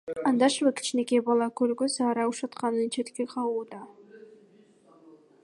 Андашева 0.29 0.69
кичинекей 0.77 1.21
бала 1.27 1.47
көлгө 1.61 1.89
заара 1.97 2.25
ушатканын 2.33 2.91
четке 2.97 3.27
кагууда. 3.37 3.87